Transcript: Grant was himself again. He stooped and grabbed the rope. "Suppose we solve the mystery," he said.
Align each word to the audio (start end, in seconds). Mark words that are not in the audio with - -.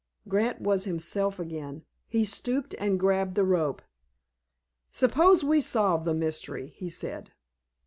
Grant 0.27 0.59
was 0.59 0.85
himself 0.85 1.37
again. 1.37 1.85
He 2.07 2.25
stooped 2.25 2.73
and 2.79 2.99
grabbed 2.99 3.35
the 3.35 3.43
rope. 3.43 3.83
"Suppose 4.89 5.43
we 5.43 5.61
solve 5.61 6.05
the 6.05 6.15
mystery," 6.15 6.73
he 6.75 6.89
said. 6.89 7.33